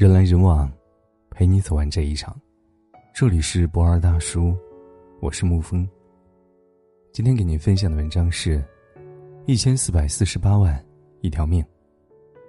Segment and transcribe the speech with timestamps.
[0.00, 0.72] 人来人往，
[1.28, 2.34] 陪你走完这一场。
[3.12, 4.56] 这里是博二大叔，
[5.20, 5.86] 我是沐风。
[7.12, 8.64] 今天给您分享的文章是：
[9.44, 10.82] 一千四百四十八万
[11.20, 11.62] 一条命，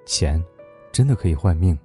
[0.06, 0.42] 钱
[0.94, 1.78] 真的可以换命。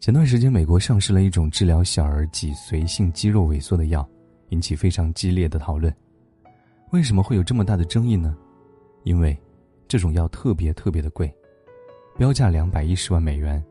[0.00, 4.04] 前段时间，美国上市了一种治疗小儿脊髓性肌肉萎缩的药，
[4.48, 5.94] 引起非常激烈的讨论。
[6.90, 8.36] 为什么会有这么大的争议呢？
[9.04, 9.38] 因为
[9.86, 11.32] 这种药特别特别的贵。
[12.16, 13.62] 标价两百一十万美元，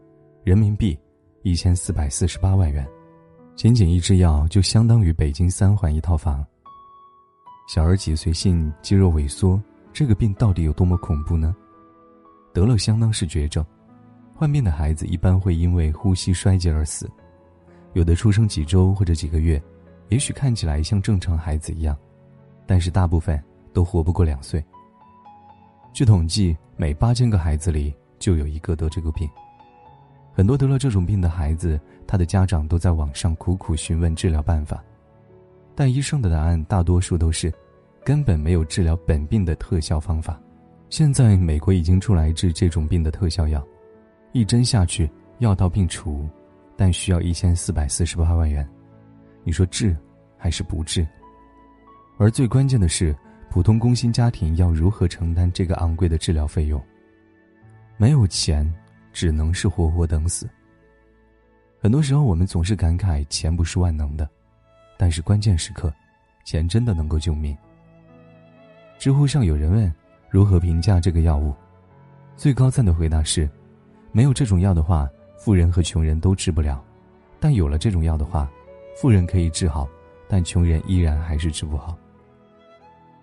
[0.43, 0.97] 人民币
[1.43, 2.87] 一千四百四十八万元，
[3.55, 6.43] 仅仅一支药就相当于北京三环一套房。
[7.67, 9.61] 小儿脊髓性肌肉萎缩
[9.93, 11.55] 这个病到底有多么恐怖呢？
[12.51, 13.63] 得了相当是绝症，
[14.33, 17.07] 患病的孩子一般会因为呼吸衰竭而死，
[17.93, 19.61] 有的出生几周或者几个月，
[20.07, 21.95] 也许看起来像正常孩子一样，
[22.65, 23.39] 但是大部分
[23.73, 24.63] 都活不过两岁。
[25.93, 27.93] 据统计，每八千个孩子里。
[28.19, 29.27] 就有一个得这个病。
[30.31, 34.83] 很多得了这种病的孩子，他的家长都在网上苦苦询问治疗办法，
[35.75, 37.51] 但医生的答案大多数都是，
[38.05, 40.39] 根本没有治疗本病的特效方法。
[40.89, 43.65] 现在美国已经出来治这种病的特效药，
[44.31, 46.27] 一针下去药到病除，
[46.77, 48.67] 但需要一千四百四十八万元。
[49.43, 49.95] 你说治
[50.37, 51.05] 还是不治？
[52.17, 53.15] 而最关键的是，
[53.51, 56.81] 普通工薪家庭要如何承担这个昂贵的治疗费用？
[58.01, 58.65] 没有钱，
[59.11, 60.49] 只能是活活等死。
[61.81, 64.25] 很多时候，我们总是感慨钱不是万能的，
[64.97, 65.93] 但是关键时刻，
[66.45, 67.55] 钱真的能够救命。
[68.97, 69.93] 知乎上有人问
[70.29, 71.53] 如何评价这个药物，
[72.37, 73.49] 最高赞的回答是：
[74.13, 76.81] 没有这种药的话，富人和穷人都治不了；
[77.37, 78.49] 但有了这种药的话，
[78.95, 79.85] 富人可以治好，
[80.29, 81.97] 但穷人依然还是治不好。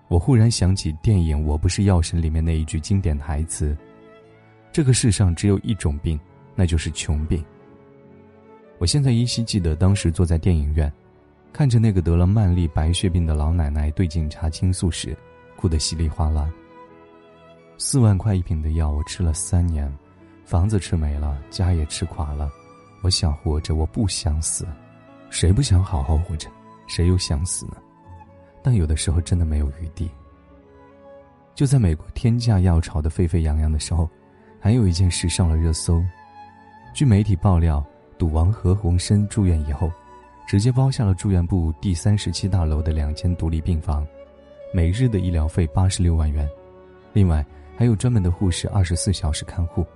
[0.09, 3.75] 我忽然想起电影《我不是药神》里面那一句经典台词。
[4.77, 6.21] 这个世上只有一种病，
[6.55, 7.43] 那就是穷病。
[8.77, 10.93] 我现在依稀记得，当时坐在电影院，
[11.51, 15.17] 看着那个得了慢粒白血病的老奶奶对警察倾诉时，
[15.57, 16.53] 哭得稀里哗啦。
[17.79, 19.91] 四万块一瓶的药，我吃了三年，
[20.45, 22.51] 房子吃没了，家也吃垮了。
[23.01, 24.69] 我想活着，我不想死。
[25.31, 26.51] 谁不想好好活着？
[26.87, 27.79] 谁又想死呢？
[28.63, 30.11] 但有的时候真的没有余地。
[31.55, 34.07] 就在美国天价药炒得沸沸扬扬的时候。
[34.67, 36.05] 还有一件事上了热搜，
[36.93, 37.87] 据媒体爆料，
[38.19, 39.93] 赌王何鸿燊住院以后，
[40.45, 44.05] 直接包下了住院部第三十七大楼的两间独立病房，
[44.75, 46.51] 每日的医疗费八十六万元，
[47.13, 47.47] 另外
[47.77, 49.87] 还有专门的护士二十四小时看护。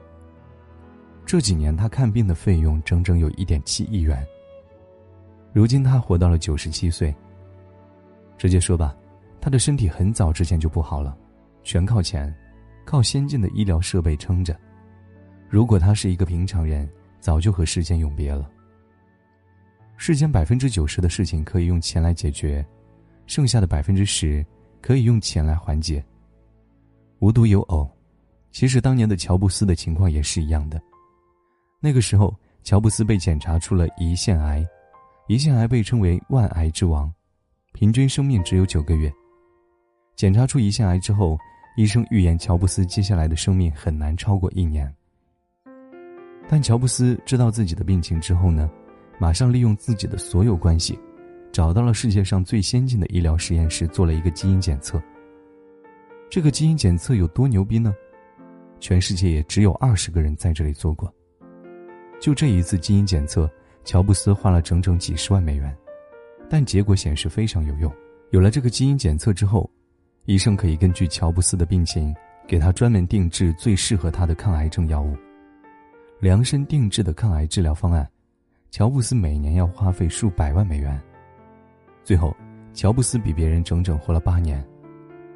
[1.26, 4.24] 这几年他看病的费用整整有一点七亿元。
[5.52, 7.12] 如今他活到了九十七岁。
[8.38, 8.94] 直接说吧，
[9.40, 11.18] 他的身体很早之前就不好了，
[11.64, 12.32] 全靠钱。
[12.90, 14.58] 靠先进的医疗设备撑着，
[15.48, 16.90] 如果他是一个平常人，
[17.20, 18.50] 早就和世间永别了。
[19.96, 22.66] 世间百分之九十的事情可以用钱来解决，
[23.26, 24.44] 剩下的百分之十
[24.82, 26.04] 可以用钱来缓解。
[27.20, 27.88] 无独有偶，
[28.50, 30.82] 其实当年的乔布斯的情况也是一样的。
[31.78, 32.34] 那个时候，
[32.64, 34.66] 乔布斯被检查出了胰腺癌，
[35.28, 37.08] 胰腺癌被称为万癌之王，
[37.72, 39.08] 平均生命只有九个月。
[40.16, 41.38] 检查出胰腺癌之后。
[41.80, 44.94] 医生预言乔布斯接下来的生命很难超过一年。
[46.46, 48.70] 但乔布斯知道自己的病情之后呢，
[49.18, 50.98] 马上利用自己的所有关系，
[51.50, 55.02] 找到了世界上最先进的医疗实验室，做了一个基因检测。
[56.28, 57.94] 这个基因检测有多牛逼呢？
[58.78, 61.10] 全世界也只有二十个人在这里做过。
[62.20, 63.50] 就这一次基因检测，
[63.86, 65.74] 乔布斯花了整整几十万美元，
[66.46, 67.90] 但结果显示非常有用。
[68.32, 69.70] 有了这个基因检测之后。
[70.30, 72.14] 医生可以根据乔布斯的病情，
[72.46, 75.16] 给他专门定制最适合他的抗癌症药物。
[76.20, 78.08] 量身定制的抗癌治疗方案，
[78.70, 80.96] 乔布斯每年要花费数百万美元。
[82.04, 82.32] 最后，
[82.72, 84.64] 乔布斯比别人整整活了八年。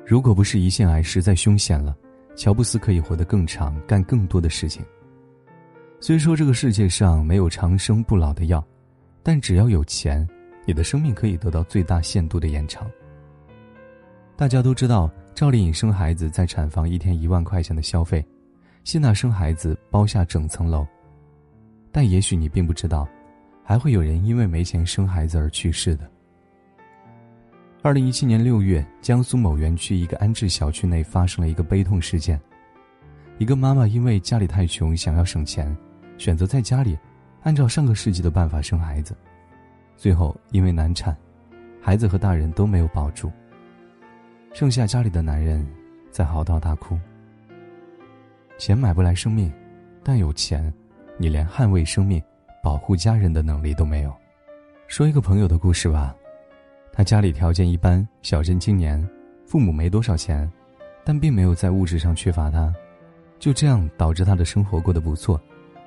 [0.06, 1.96] 如果不是胰腺癌实在凶险了，
[2.36, 4.80] 乔布斯可以活得更长，干更多的事情。
[5.98, 8.64] 虽说这个世界上没有长生不老的药，
[9.24, 10.24] 但只要有钱，
[10.64, 12.88] 你的生命可以得到最大限度的延长。
[14.36, 18.24] 大家都知道，赵丽颖生孩子在产房一天一万块钱的消费，
[18.82, 20.84] 谢娜生孩子包下整层楼。
[21.92, 23.06] 但也许你并不知道，
[23.62, 26.10] 还会有人因为没钱生孩子而去世的。
[27.80, 32.40] 二零一七年六月，江苏某园区一个安置小区内发生了一个悲痛事件：
[33.38, 35.74] 一个妈妈因为家里太穷，想要省钱，
[36.18, 36.98] 选择在家里
[37.44, 39.16] 按照上个世纪的办法生孩子，
[39.96, 41.16] 最后因为难产，
[41.80, 43.30] 孩子和大人都没有保住。
[44.54, 45.66] 剩下家里的男人
[46.12, 46.96] 在嚎啕大哭。
[48.56, 49.52] 钱买不来生命，
[50.04, 50.72] 但有钱
[51.18, 52.22] 你连捍卫生命、
[52.62, 54.14] 保护家人的能力都没有。
[54.86, 56.14] 说一个朋友的故事吧，
[56.92, 59.04] 他家里条件一般，小镇青年，
[59.44, 60.48] 父母没多少钱，
[61.02, 62.72] 但并没有在物质上缺乏他，
[63.40, 65.40] 就这样导致他的生活过得不错，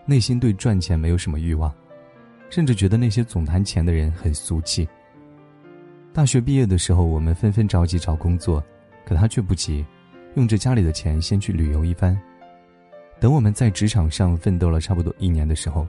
[0.05, 1.73] 内心对赚钱没有什么欲望，
[2.49, 4.85] 甚至觉得那些总谈钱的人很俗气。
[6.17, 8.63] 大学毕业的时候，我们纷纷着急找工作，
[9.05, 9.85] 可他却不急，
[10.33, 12.19] 用着家里的钱先去旅游一番。
[13.19, 15.87] 等我们在职场上奋斗了差不多一年的时候。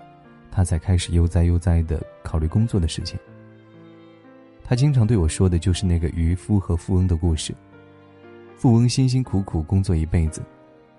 [0.51, 3.19] 他才开始悠哉悠哉的考虑工作的事情。
[4.63, 7.55] 他经常对我说的就是那个渔夫和富翁的故事。
[8.55, 10.43] 富翁辛辛苦苦工作一辈子，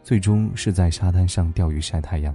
[0.01, 2.33] 最终是在沙滩上钓鱼晒太阳，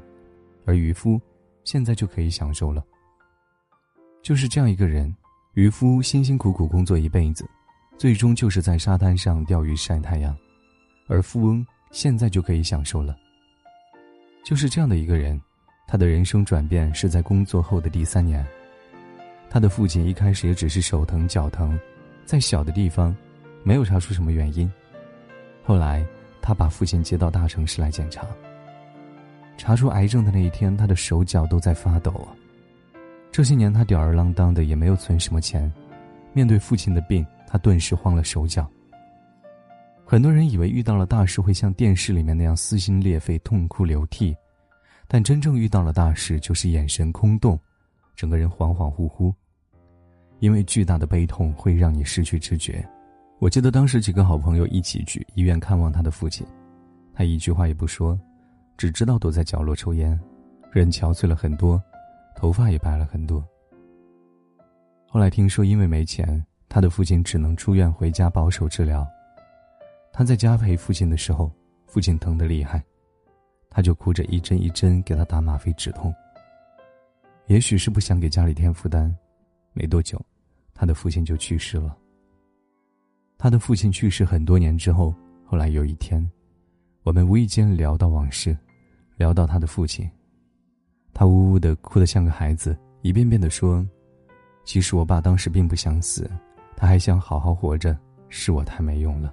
[0.65, 1.21] 而渔夫
[1.65, 2.85] 现在就可以享受了。
[4.23, 5.13] 就是这样一个人，
[5.55, 7.49] 渔夫辛辛苦苦工作一辈子，
[7.97, 10.37] 最终就是在沙滩上钓鱼晒太阳，
[11.07, 13.17] 而富翁现在就可以享受了。
[14.45, 15.41] 就是这样的一个人。
[15.87, 18.45] 他的人生转变是在工作后的第三年。
[19.51, 21.79] 他的父亲一开始也只是手疼脚疼，
[22.25, 23.15] 在小的地方，
[23.63, 24.69] 没有查出什么原因。
[25.63, 26.05] 后来，
[26.41, 28.27] 他把父亲接到大城市来检查。
[29.59, 32.27] 查出癌症的那一天，他的手脚都在发抖！
[33.35, 35.69] 这些年，他吊儿郎当的，也没有存什么钱。
[36.33, 38.71] 面对父亲的病，他顿时慌了手脚。
[40.05, 44.37] 很多人以为遇到了大事会像电视里面那样撕心裂肺、痛哭流涕。
[45.09, 47.59] 但真正遇到了大事，就是眼神空洞，
[48.15, 49.35] 整个人恍恍惚惚，
[50.39, 52.89] 因为巨大的悲痛会让你失去知觉。
[53.41, 56.47] 我记得当时几个好朋友一起去医院看望他的父亲，
[57.13, 58.17] 他一句话也不说，
[58.77, 60.17] 只知道躲在角落抽烟，
[60.71, 61.83] 人憔悴了很多，
[62.35, 63.45] 头发也白了很多。
[65.09, 69.07] 后来听说因为没钱，他的父亲只能出院回家保守治疗。
[70.13, 71.51] 他在家陪父亲的时候，
[71.87, 72.83] 父亲疼得厉害。
[73.71, 76.15] 他就哭着一针一针给他打吗啡止痛。
[77.47, 79.13] 也许是不想给家里添负担，
[79.73, 80.21] 没多久，
[80.73, 81.97] 他的父亲就去世了。
[83.37, 85.13] 他的父亲去世很多年之后，
[85.45, 86.25] 后来有一天，
[87.03, 88.57] 我们无意间聊到往事，
[89.17, 90.09] 聊到他的父亲，
[91.15, 93.87] 他呜呜的哭得像个孩子，一遍遍的说
[94.65, 96.29] ：“其实我爸当时并不想死，
[96.77, 97.97] 他还想好好活着，
[98.29, 99.33] 是我太没用了。”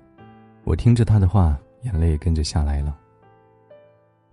[0.64, 2.96] 我听着他的话，眼泪也跟着下来了。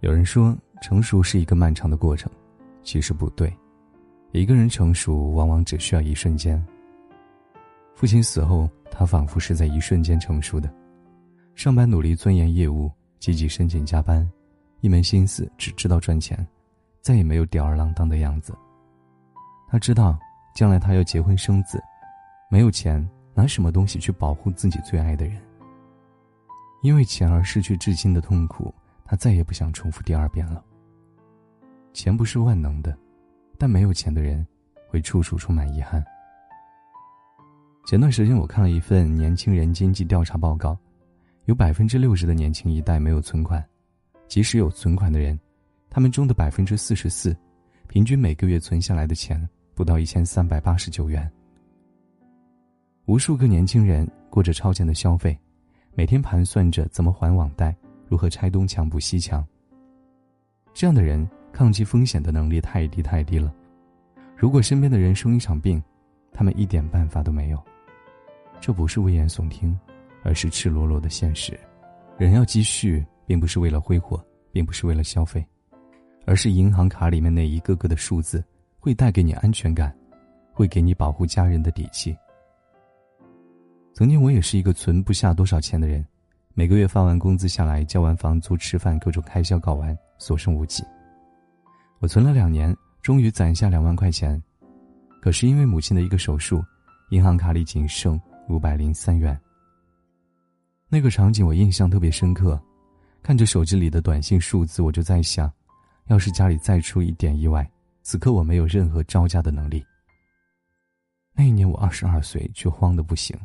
[0.00, 2.30] 有人说，成熟是一个漫长的过程，
[2.82, 3.52] 其实不对。
[4.32, 6.62] 一个人成熟，往往只需要一瞬间。
[7.94, 10.70] 父亲死后，他仿佛是在一瞬间成熟的，
[11.54, 14.30] 上班努力钻研业务，积极申请加班，
[14.82, 16.46] 一门心思只知道赚钱，
[17.02, 18.56] 再也没有吊儿郎当的样子。
[19.68, 20.18] 他知道，
[20.54, 21.82] 将来他要结婚生子，
[22.50, 25.40] 没有钱，拿什么东西去保护自己最爱的人？
[26.82, 28.74] 因为钱而失去至亲的痛苦。
[29.10, 30.62] 他再也不想重复第二遍了。
[31.94, 32.94] 钱不是万能的，
[33.56, 34.46] 但没有钱的人
[34.90, 36.04] 会处处充满遗憾。
[37.86, 40.76] 前段时间我看了一份年轻人经济调查报告，
[41.46, 43.64] 有百分之六十的年轻一代没有存款，
[44.26, 45.40] 即使有存款的人，
[45.90, 47.36] 他们中的百分之四十四，
[47.88, 51.30] 平均每个月存下来的钱不到一千三百八十九元。
[53.06, 55.36] 无数个年轻人过着超前的消费，
[55.94, 57.74] 每天盘算着怎么还网贷。
[58.06, 59.46] 如何拆东墙补西墙？
[60.72, 63.54] 这样的人抗击风险的能力太低太低了。
[64.34, 65.82] 如果身边的人生一场病，
[66.32, 67.62] 他们一点办法都没有。
[68.60, 69.78] 这不是危言耸听，
[70.22, 71.58] 而是赤裸裸的现实。
[72.16, 75.46] 人要积蓄，并不是为了挥霍，并不是为了消费，
[76.28, 78.44] 而是银行卡里面那一个个的数字
[78.78, 79.96] 会带给你安全感，
[80.52, 82.14] 会给你保护家人的底气。
[83.94, 86.06] 曾经我也是一个存不下多少钱的人。
[86.52, 90.84] 每个月发完工资下来，交完房租、吃饭各种开销搞完，所剩无几。
[91.98, 94.40] 我存了两年，终于攒下两万块钱，
[95.22, 96.62] 可是因为母亲的一个手术，
[97.08, 98.20] 银行卡里仅剩
[98.50, 99.38] 五百零三元。
[100.90, 102.60] 那个场景我印象特别深刻，
[103.22, 105.50] 看着手机里的短信数字，我就在想，
[106.08, 107.66] 要是家里再出一点意外，
[108.02, 109.82] 此刻我没有任何招架的能力。
[111.34, 113.38] 那一年我二十二岁，却慌得不行。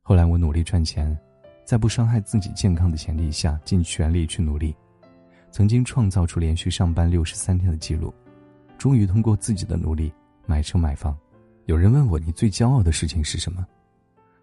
[0.00, 1.16] 后来我努力赚钱。
[1.64, 4.72] 在不伤害自己健康的前提下，尽全力去努力，
[5.50, 8.14] 曾经创造出连续上班六十三天的记录，
[8.78, 10.12] 终于通过自己的努力
[10.46, 11.18] 买车买房。
[11.64, 13.66] 有人问我：“你最骄傲的事情是什么？”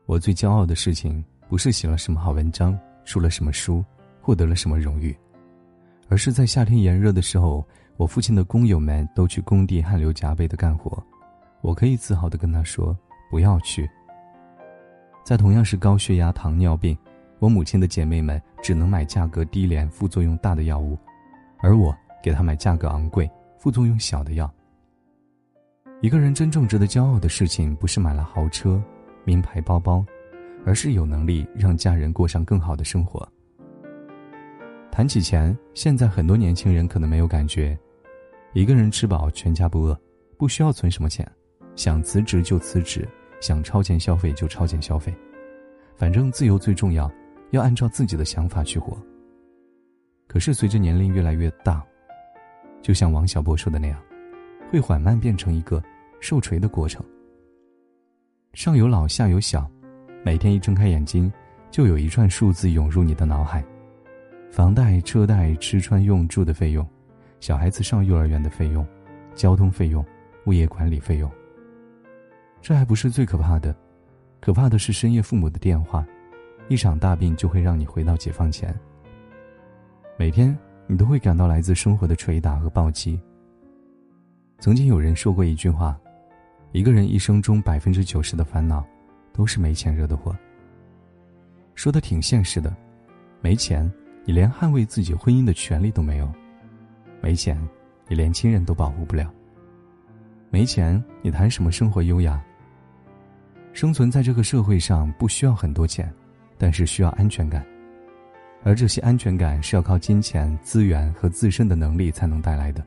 [0.06, 3.82] 我最骄傲的事情不是写了什么好文章、出了什么书、
[4.20, 5.18] 获得了什么荣誉，
[6.14, 7.68] 而是在夏天炎热的时候，
[7.98, 11.04] 我父亲的工友们都去工地汗流浃背的干活，
[11.62, 12.96] 我可以自豪的跟他说
[13.32, 13.90] ：“不要去。”
[15.26, 16.96] 在同样是高血压、糖尿病。
[17.40, 20.96] 我母亲的姐妹们只能买价格低廉、副作用大的药物，
[21.64, 21.92] 而我
[22.22, 23.28] 给她买价格昂贵、
[23.58, 24.48] 副作用小的药。
[26.00, 28.80] 一个人真正值得骄傲的事情，不是买了豪车、
[29.26, 30.06] 名牌包包，
[30.64, 33.28] 而是有能力让家人过上更好的生活。
[34.94, 37.76] 谈起钱，现在很多年轻人可能没有感觉，
[38.54, 40.00] 一个人吃饱全家不饿，
[40.38, 41.28] 不需要存什么钱，
[41.76, 43.10] 想辞职就辞职，
[43.42, 45.12] 想超前消费就超前消费，
[45.96, 47.12] 反正自由最重要，
[47.50, 48.96] 要按照自己的想法去活。
[50.28, 51.84] 可是随着年龄越来越大，
[52.80, 54.00] 就像王小波说的那样，
[54.72, 55.82] 会缓慢变成一个
[56.20, 57.04] 受锤的过程。
[58.54, 59.68] 上有老下有小，
[60.24, 61.34] 每天一睁开眼睛，
[61.72, 63.66] 就有一串数字涌入你的脑海。
[64.54, 66.88] 房贷、车贷、吃穿用住的费用，
[67.40, 68.86] 小孩子上幼儿园的费用，
[69.34, 70.06] 交通费用，
[70.46, 71.28] 物业管理费用。
[72.62, 73.76] 这还不是最可怕的，
[74.40, 76.06] 可怕的是深夜父母的电话，
[76.68, 78.80] 一场大病就会让你回到解放前。
[80.20, 80.56] 每天
[80.86, 83.20] 你都会感到来自生活的捶打和暴击。
[84.60, 86.00] 曾经有人说过一句话：，
[86.74, 88.86] 一个人一生中百分之九十的烦恼，
[89.34, 90.32] 都是没钱惹的祸。
[91.74, 92.72] 说的挺现实的，
[93.42, 93.92] 没钱。
[94.26, 96.32] 你连捍卫自己婚姻的权利都没有，
[97.22, 97.58] 没钱，
[98.08, 99.32] 你连亲人都保护不了。
[100.50, 102.42] 没钱，你谈什么生活优雅？
[103.74, 106.14] 生存在这个社会上不需要很多钱，
[106.58, 107.66] 但是需要安全感，
[108.64, 112.86] 而这些安全感是要靠金钱、资源和自身的能力才能带来的。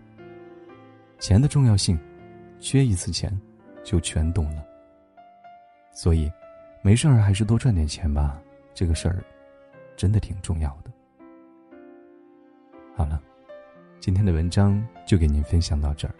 [1.18, 1.98] 钱的重要性，
[2.60, 3.30] 缺一次钱，
[3.82, 4.64] 就全懂了。
[5.92, 6.30] 所以，
[6.82, 8.40] 没事儿还是多赚点钱吧，
[8.72, 9.24] 这个事儿，
[9.96, 10.85] 真的挺重要的。
[12.96, 13.22] 好了，
[14.00, 16.14] 今天的文章就给您分享到这儿。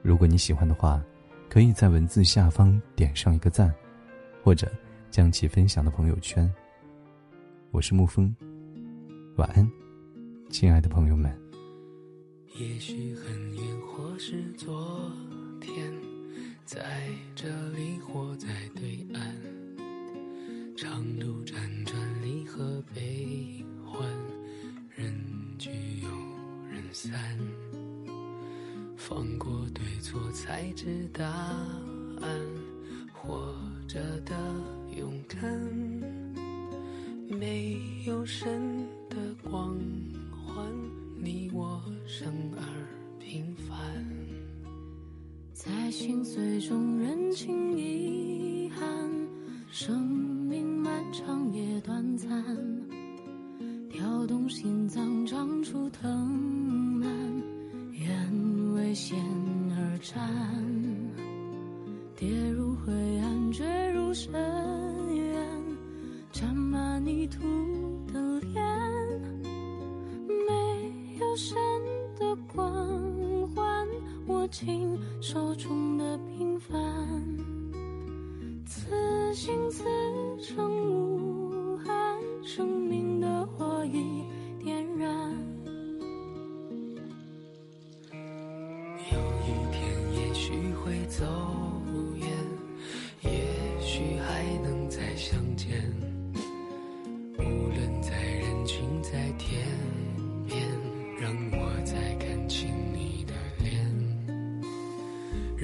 [0.00, 1.04] 如果你喜欢的话，
[1.50, 3.70] 可以在文字下方点上一个赞，
[4.42, 4.72] 或者
[5.10, 6.50] 将其分享到朋友圈。
[7.72, 8.34] 我是沐风，
[9.36, 9.70] 晚安，
[10.48, 11.30] 亲爱的朋友们。
[12.58, 15.12] 也许很远，或是昨
[15.60, 15.92] 天，
[16.64, 16.82] 在
[17.34, 24.00] 这里或在对岸，长路辗转，离合悲欢，
[27.00, 27.12] 散，
[28.96, 32.28] 放过对错才知答案。
[33.12, 33.54] 活
[33.86, 34.34] 着的
[34.96, 35.40] 勇敢，
[37.38, 39.16] 没有神的
[39.48, 39.78] 光
[40.44, 40.66] 环，
[41.22, 42.64] 你我生而
[43.20, 43.78] 平凡，
[45.52, 48.88] 在心碎中认清遗憾。
[49.70, 52.28] 生命漫长也短暂。
[53.88, 56.17] 跳动心脏，长出藤
[74.48, 76.74] 握紧手中的平凡，
[78.64, 79.84] 此心此
[80.40, 81.07] 生无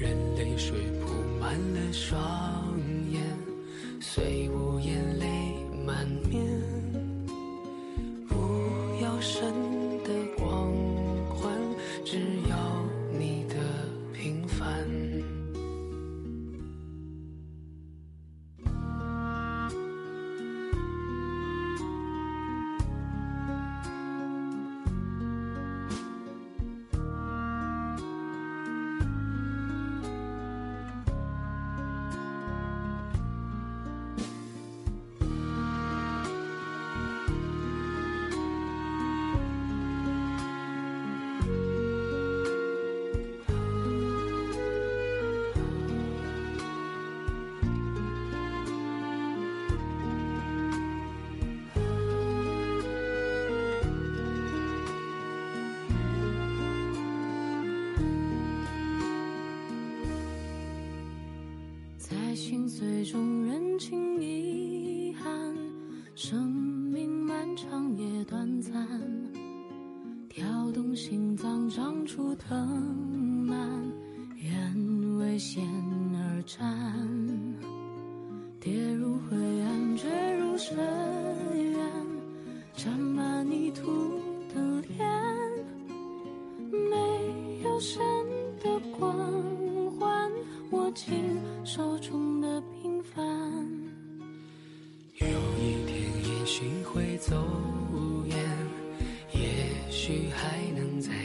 [0.05, 1.09] 任泪水铺
[1.39, 3.23] 满了双眼，
[3.99, 5.25] 虽无言泪
[5.83, 6.64] 满面。
[62.35, 65.55] 心碎中认清遗憾，
[66.15, 68.85] 生命漫长也短暂，
[70.27, 73.04] 跳动心脏长出藤